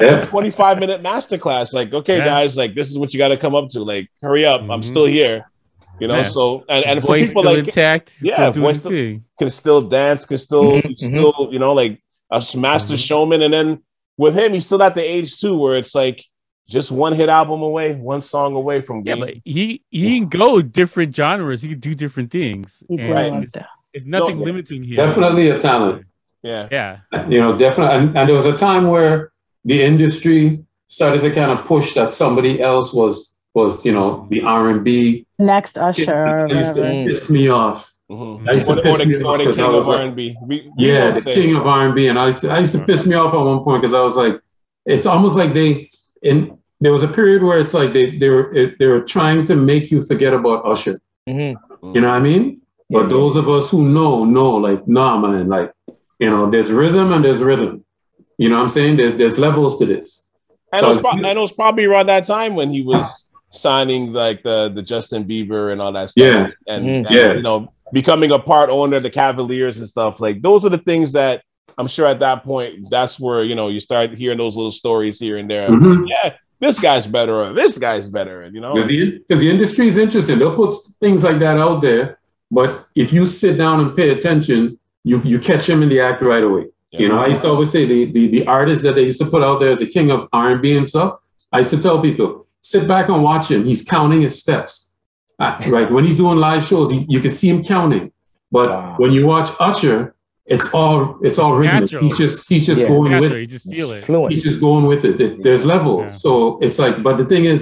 [0.00, 0.24] Yeah.
[0.26, 1.72] 25 minute master class.
[1.72, 2.24] Like, okay, Yeah.
[2.24, 3.80] guys, like this is what you got to come up to.
[3.82, 4.84] Like, hurry up, I'm Mhm.
[4.84, 5.50] still here.
[6.00, 6.22] You know, Yeah.
[6.24, 8.16] so and, and for voice people still like intact.
[8.22, 12.44] Yeah, still voice still- can still dance, can still Mhm, still, you know, like a
[12.56, 13.06] master Mhm.
[13.06, 13.42] showman.
[13.42, 13.78] And then
[14.16, 16.24] with him, he's still at the age too where it's like
[16.68, 20.28] just one hit album away, one song away from Yeah, being but he he can
[20.28, 21.60] go different genres.
[21.62, 22.82] He can do different things.
[22.88, 23.54] he And Right.
[23.94, 24.96] Love it's, nothing No, limiting here.
[24.96, 26.06] Definitely a talent.
[26.42, 26.68] yeah.
[26.70, 26.98] Yeah.
[27.28, 27.96] You know, definitely.
[27.96, 29.32] And, and there was a time where
[29.64, 34.42] the industry started to kind of push that somebody else was was you know the
[34.42, 35.26] R and B.
[35.38, 37.92] Next Usher or It used to piss me off.
[38.10, 38.48] Mhm.
[38.48, 39.74] I used to Or the, or piss the- me off the 'cause king I of
[39.74, 40.36] was like- R&B.
[40.42, 42.58] We, we Yeah, the say- king of R and B, and I used, to, I
[42.58, 44.40] used to piss me off at one point because I was like,
[44.86, 45.90] it's almost like they
[46.22, 49.44] in there was a period where it's like they they were it, they were trying
[49.44, 50.98] to make you forget about Usher.
[51.28, 51.54] Mhm.
[51.94, 52.61] You know what I mean?
[52.92, 55.72] But those of us who know know, like, nah, man, like,
[56.18, 57.84] you know, there's rhythm and there's rhythm.
[58.38, 58.96] You know what I'm saying?
[58.96, 60.28] There's there's levels to this.
[60.72, 62.82] And, So it was it's- pro- and it was probably around that time when he
[62.82, 66.24] was signing like the the Justin Bieber and all that stuff.
[66.24, 66.46] Yeah.
[66.66, 67.06] And, Mhm.
[67.06, 67.32] and, Yeah.
[67.34, 70.20] you know, becoming a part owner of the Cavaliers and stuff.
[70.20, 71.42] Like those are the things that
[71.78, 75.18] I'm sure at that point, that's where you know you start hearing those little stories
[75.18, 75.68] here and there.
[75.68, 76.06] Mhm.
[76.08, 78.74] Yeah, this guy's better, or this guy's better, and you know.
[78.74, 80.38] Because the, 'cause the industry is interesting.
[80.38, 82.18] They'll put things like that out there,
[82.58, 86.20] but if you sit down and pay attention, you you catch him in the act
[86.32, 86.66] right away.
[87.02, 89.28] You know, I used to always say the, the the artist that they used to
[89.34, 91.10] put out there as the king of R and B and stuff.
[91.54, 93.60] I used to tell people, sit back and watch him.
[93.70, 94.92] He's counting his steps.
[95.38, 98.12] Uh, right when he's doing live shows, he, you can see him counting.
[98.56, 98.94] But Wow.
[98.98, 100.14] when you watch Usher,
[100.54, 101.80] it's all it's all rhythmic.
[101.90, 102.04] natural.
[102.08, 103.40] He's just he's just Yeah, going with it.
[103.40, 104.04] you just feel it.
[104.04, 104.30] Fluent.
[104.32, 105.16] He's just going with it.
[105.18, 106.02] There- There's levels.
[106.02, 106.16] Yeah.
[106.24, 106.32] So
[106.66, 107.60] it's like, but the thing is,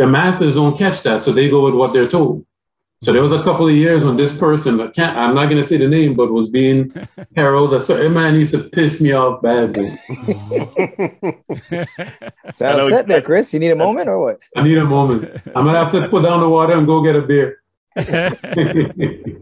[0.00, 2.44] the masses don't catch that, so they go with what they're told.
[3.02, 5.58] So there was a couple of years when this person, I can't, I'm not going
[5.58, 6.92] to say the name, but was being
[7.36, 7.76] heralded.
[7.76, 9.90] A certain man used to piss me off badly.
[12.54, 13.52] Sound I know- upset there, Chris.
[13.52, 14.40] You need a moment or what?
[14.56, 15.30] I need a moment.
[15.54, 17.60] I'm gonna have to put down the water and go get a beer.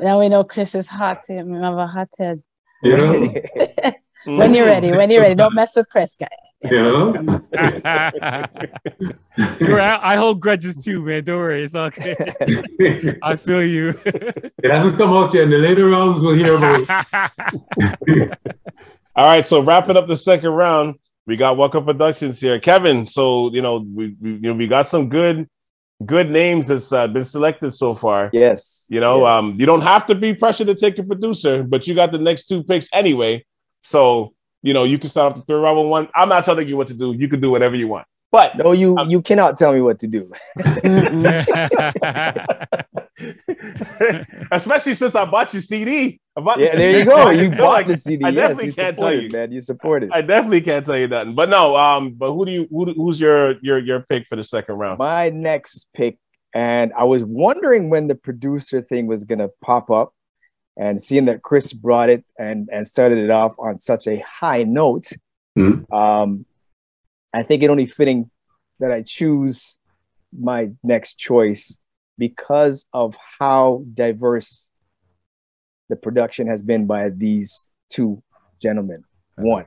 [0.00, 1.54] Now we know Chris is hot to him.
[1.54, 2.42] Have a hot head.
[2.82, 3.34] you know,
[4.24, 5.34] When you're ready, when you're ready.
[5.34, 6.28] Don't mess with Chris, guy.
[6.64, 7.42] you know.
[7.54, 8.48] I,
[10.02, 11.24] I hold grudges too, man.
[11.24, 12.16] Don't worry, it's okay.
[13.22, 13.94] I feel you.
[14.04, 15.44] It hasn't come out yet.
[15.44, 16.80] In the later rounds, we'll hear about.
[18.06, 18.38] it.
[19.16, 23.06] All right, so wrapping up the second round, we got Welcome Productions here, Kevin.
[23.06, 25.48] So you know we we, you know, we got some good
[26.04, 28.30] good names that's uh, been selected so far.
[28.32, 28.86] Yes.
[28.88, 29.28] You know, Yes.
[29.38, 32.18] um, you don't have to be pressured to take a producer, but you got the
[32.18, 33.44] next two picks anyway.
[33.82, 36.08] So you know you can start off the third round with one.
[36.14, 37.14] I'm not telling you what to do.
[37.14, 39.98] You can do whatever you want, but No, you Um, you cannot tell me what
[40.00, 40.30] to do.
[44.52, 46.20] Especially since I bought your CD.
[46.36, 46.98] I bought the Yeah, there CD.
[46.98, 47.30] you go.
[47.42, 48.24] You feel bought like- the CD.
[48.24, 49.30] I definitely you can't tell you.
[49.30, 49.52] man.
[49.52, 50.10] You supported.
[50.12, 51.34] I definitely can't tell you nothing.
[51.34, 54.44] But no, um, but who do you who, who's your your your pick for the
[54.44, 54.98] second round?
[54.98, 56.18] My next pick,
[56.54, 60.12] and I was wondering when the producer thing was gonna pop up,
[60.78, 64.62] and seeing that Chris brought it and and started it off on such a high
[64.62, 65.10] note,
[65.56, 65.84] Mhm.
[65.92, 66.46] um,
[67.34, 68.30] I think it only fitting
[68.80, 69.78] that I choose
[70.32, 71.80] my next choice
[72.16, 74.70] because of how diverse
[75.88, 78.22] the production has been by these two
[78.60, 79.04] gentlemen.
[79.36, 79.66] One,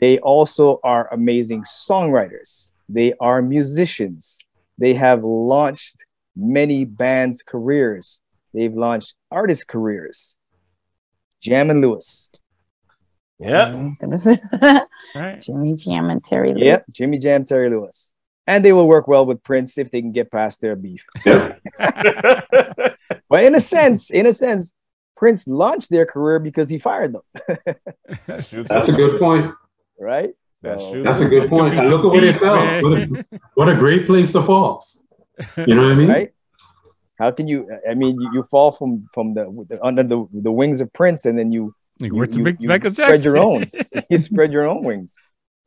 [0.00, 2.72] they also are amazing songwriters.
[2.88, 4.38] They are musicians.
[4.76, 6.04] They have launched
[6.36, 8.20] many bands' careers.
[8.54, 10.38] They've launched artist careers.
[11.42, 12.30] Jam and Lewis.
[13.38, 14.36] Yeah, oh, I was gonna say
[15.16, 15.40] right.
[15.40, 16.62] Jimmy Jam and Terry Lewis.
[16.64, 18.14] Yep, Jimmy Jam, Terry Lewis.
[18.46, 21.04] And they will work well with Prince if they can get past their beef.
[23.28, 24.72] But in a sense, in a sense,
[25.16, 27.22] Prince launched their career because he fired them,
[28.26, 28.52] That's
[28.88, 29.52] a good point.
[29.98, 30.30] right?
[30.62, 31.02] That's So- true.
[31.02, 31.74] That's a good point.
[31.76, 32.82] Look at where they beef, fell.
[32.82, 34.84] What a, what a great place to fall.
[35.56, 36.08] You know what I mean?
[36.08, 36.33] right?
[37.18, 37.68] How can you?
[37.88, 41.24] I mean, you, you fall from from the, the under the, the wings of Prince,
[41.26, 43.24] and then you Like, you, you- make you Michael spread Jackson?
[43.24, 43.70] your own.
[44.10, 45.14] you spread your own wings,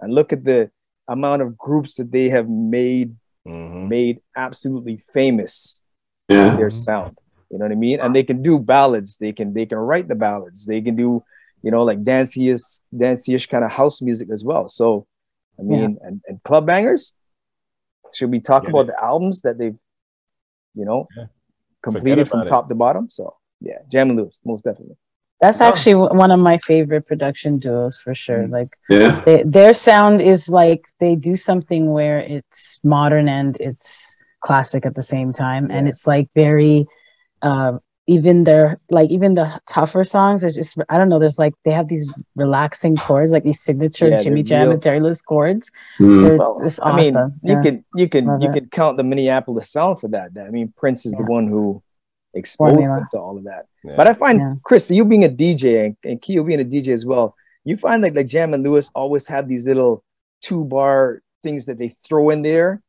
[0.01, 0.69] and look at the
[1.07, 3.15] amount of groups that they have made
[3.47, 3.87] Mhm.
[3.87, 5.81] made absolutely famous
[6.27, 6.57] Yeah.
[6.57, 7.17] their sound.
[7.49, 8.01] You know what I mean?
[8.01, 9.15] And they can do ballads.
[9.15, 10.65] They can they can write the ballads.
[10.65, 11.23] They can do
[11.63, 12.65] you know like dancey-ish,
[13.03, 14.67] dancey-ish kind of house music as well.
[14.67, 15.07] So
[15.57, 17.13] I mean, and, and club bangers.
[18.13, 19.79] Should we talk Yeah, about the albums that they've
[20.75, 21.27] you know Yeah.
[21.83, 22.47] Completed from it.
[22.47, 23.09] top to bottom?
[23.09, 24.97] So yeah, Jam and Lewis, most definitely.
[25.39, 25.65] That's Oh.
[25.65, 28.43] actually one of my favorite production duos for sure.
[28.43, 28.51] Mm.
[28.51, 29.21] Like Yeah.
[29.25, 34.95] they, their sound is like they do something where it's modern and it's classic at
[34.95, 36.85] the same time, and it's like very.
[37.41, 37.73] Uh,
[38.07, 41.71] even their like even the tougher songs there's just i don't know there's like they
[41.71, 45.69] have these relaxing chords like these signature Yeah, jimmy jam real- and terry lewis chords
[45.99, 46.37] Mm.
[46.39, 47.61] Well, it's I mean, awesome you Yeah.
[47.61, 48.53] could you can Love you it.
[48.53, 50.31] could count the Minneapolis sound for that.
[50.39, 51.81] I mean, Prince is the one who
[52.33, 53.65] exposed them to all of that.
[53.83, 53.95] Yeah.
[53.97, 54.53] But I find Yeah.
[54.63, 58.01] Chris, you being a DJ and, and Keo being a DJ as well, you find
[58.01, 60.03] like like Jam and Lewis always have these little
[60.41, 62.81] two bar things that they throw in there.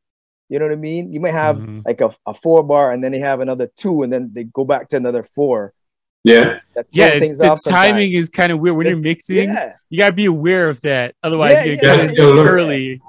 [0.49, 1.13] You know what I mean?
[1.13, 1.83] You might have Mhm.
[1.87, 4.65] like a, a four bar and then they have another two and then they go
[4.65, 5.75] back to another four.
[6.25, 6.61] Yeah.
[6.75, 7.89] That Yeah, things the off sometimes.
[7.89, 9.37] timing is kind of weird when you're mixing.
[9.51, 12.25] Yeah, You gotta be aware of that, otherwise Yeah, you yeah, get yeah, kind yeah.
[12.25, 13.03] of early.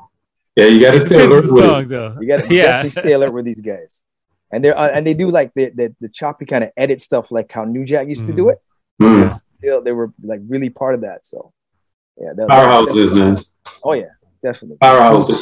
[0.55, 0.65] Yeah.
[0.65, 2.17] You got to It stay alert with song, though.
[2.19, 2.63] you got to Yeah.
[2.63, 4.03] definitely stay alert with these guys.
[4.51, 7.31] and they're uh, and they do like the the, the choppy kind of edit stuff
[7.31, 8.51] like how New Jack used to do Mhm.
[8.53, 8.57] it.
[9.01, 9.39] Mm.
[9.59, 11.25] Still, they were like really part of that.
[11.25, 11.53] So
[12.19, 13.37] yeah, that, Powerhouses, man.
[13.83, 14.11] Oh yeah,
[14.43, 14.77] definitely.
[14.81, 15.39] Powerhouses.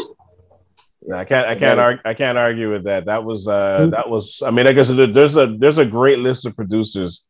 [1.13, 1.48] I can't.
[1.48, 1.80] I can't.
[1.80, 3.06] Argue, I can't argue with that.
[3.06, 3.48] That was.
[3.48, 4.41] Uh, that was.
[4.46, 7.24] I mean, I guess there's a there's a great list of producers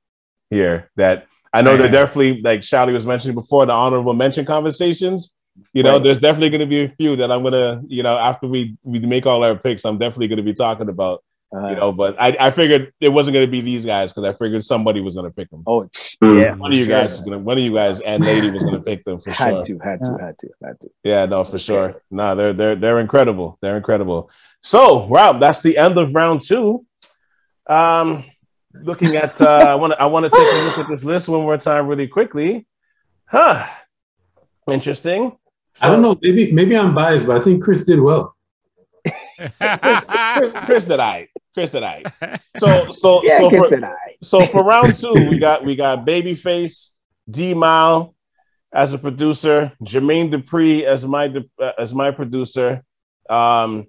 [0.50, 5.32] here that I know they're definitely like Shally was mentioning before the honorable mention conversations.
[5.74, 6.04] You know, Right.
[6.04, 7.82] there's definitely going to be a few that I'm gonna.
[7.88, 10.90] You know, after we we make all our picks, I'm definitely going to be talking
[10.90, 11.24] about.
[11.56, 14.28] Uh, You know, but I I figured it wasn't going to be these guys because
[14.28, 15.64] I figured somebody was going to pick them.
[15.66, 15.90] oh
[16.24, 16.42] Mm.
[16.44, 17.00] yeah, One of you sure.
[17.00, 17.38] guys is gonna.
[17.40, 19.64] One of you guys and lady was going to pick them for had sure.
[19.64, 20.90] to, had to, had to, had to.
[21.04, 22.02] Yeah, no, for sure.
[22.12, 23.58] No, they're they're they're incredible.
[23.62, 24.30] They're incredible.
[24.62, 26.86] So, Rob, that's the end of round two.
[27.70, 28.26] Um,
[28.74, 31.28] looking at, uh, I want to I want to take a look at this list
[31.30, 32.66] one more time, really quickly.
[33.26, 33.68] Huh?
[34.70, 35.38] Interesting.
[35.82, 36.18] I don't know.
[36.22, 38.36] Maybe maybe I'm biased, but I think Chris did well.
[39.60, 41.28] Chris, Chris did I.
[41.58, 42.04] Chris did I.
[42.58, 44.16] So so Yeah, so kiss for, that eye.
[44.22, 46.92] so for round two, we got we got Babyface,
[47.28, 48.14] D'Mile
[48.72, 52.84] as a producer, Jermaine Dupri as my uh, as my producer.
[53.28, 53.88] Um,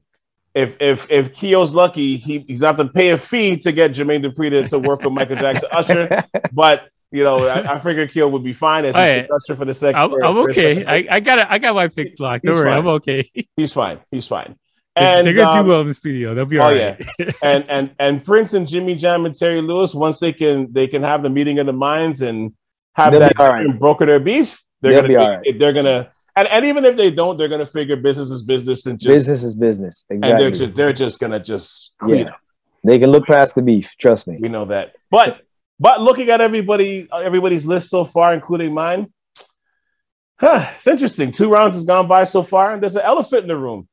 [0.54, 4.24] if if if Keo's lucky, he, he's not to pay a fee to get Jermaine
[4.24, 6.24] Dupri to, to work with Michael Jackson Usher.
[6.50, 9.66] But you know, I, I figured Keo would be fine as he Oh, Usher for
[9.66, 10.00] the second.
[10.00, 10.86] I'm, I'm okay.
[10.86, 11.46] I, I got it.
[11.50, 12.46] I got my pick blocked.
[12.46, 12.70] Don't worry.
[12.70, 12.78] fine.
[12.78, 13.28] I'm okay.
[13.56, 14.00] he's fine.
[14.10, 14.56] He's fine.
[14.98, 16.34] And, And They're gonna um, do well in the studio.
[16.34, 16.96] They'll be oh, all yeah.
[17.42, 21.02] and and and Prince and Jimmy Jam and Terry Lewis, once they can they can
[21.02, 22.52] have the meeting of the minds and
[22.94, 23.64] have They'll that be all right.
[23.66, 25.58] and broker their beef, they're They'll gonna be all right.
[25.58, 28.98] they're gonna and, and even if they don't, they're gonna figure business is business and
[29.00, 30.04] just business is business.
[30.10, 32.32] and they're just they're just gonna just clean Yeah.
[32.32, 32.40] up.
[32.84, 33.94] They can look past the beef.
[33.98, 34.38] Trust me.
[34.40, 34.94] We know that.
[35.10, 35.40] But
[35.80, 39.12] but looking at everybody everybody's list so far, including mine,
[40.40, 41.32] huh, it's interesting.
[41.32, 43.88] Two rounds has gone by so far, and there's an elephant in the room.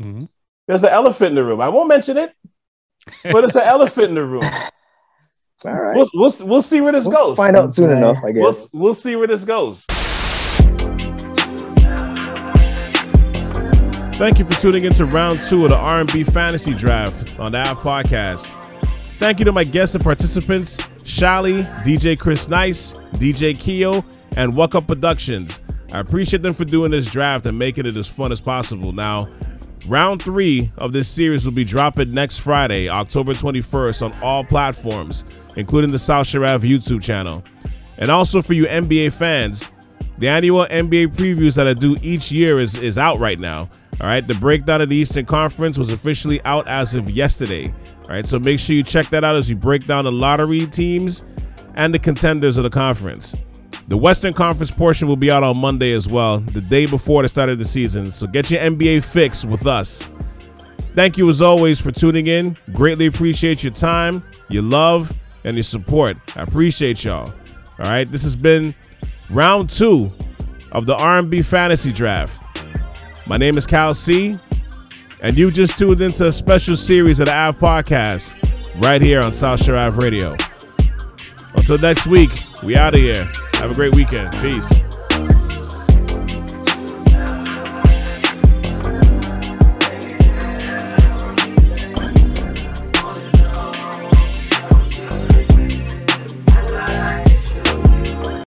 [0.00, 0.28] Mhm.
[0.68, 1.60] There's an elephant in the room.
[1.60, 2.32] I won't mention it,
[3.24, 4.44] but it's an elephant in the room.
[5.64, 5.96] All right.
[5.96, 7.36] We'll, we'll, we'll see where this We'll goes.
[7.36, 7.98] find out soon Okay.
[7.98, 8.68] enough, I We'll, guess.
[8.72, 9.84] we'll see where this goes.
[14.18, 17.78] Thank you for tuning into round two of the R&B Fantasy Draft on the AV
[17.78, 18.48] Podcast.
[19.18, 24.04] Thank you to my guests and participants, Shally, DJ Chris Nice, DJ Keo,
[24.36, 25.60] and Wuck Up Productions.
[25.90, 28.92] I appreciate them for doing this draft and making it as fun as possible.
[28.92, 29.28] Now,
[29.86, 35.24] round three of this series will be dropping next Friday, October 21st, on all platforms,
[35.56, 37.42] including the South Shore Av YouTube channel.
[37.98, 39.64] And also for you NBA fans,
[40.18, 43.70] the annual NBA previews that I do each year is, is out right now.
[44.00, 47.72] All right, the breakdown of the Eastern Conference was officially out as of yesterday.
[48.02, 50.66] All right, so make sure you check that out as we break down the lottery
[50.66, 51.22] teams
[51.74, 53.34] and the contenders of the conference.
[53.92, 57.28] The Western Conference portion will be out on Monday as well, the day before the
[57.28, 58.10] start of the season.
[58.10, 60.02] So get your NBA fix with us.
[60.94, 62.56] Thank you as always for tuning in.
[62.72, 65.12] Greatly appreciate your time, your love,
[65.44, 66.16] and your support.
[66.34, 67.34] I appreciate y'all.
[67.80, 68.74] All right, this has been
[69.28, 70.10] round two
[70.70, 72.40] of the R&B Fantasy Draft.
[73.26, 74.38] My name is Cal C,
[75.20, 78.32] and you just tuned into a special series of the AV Podcast
[78.82, 80.34] right here on South Shore Ave Radio.
[81.56, 83.30] Until next week, we out of here.
[83.62, 84.32] Have a great weekend.
[84.40, 84.68] Peace.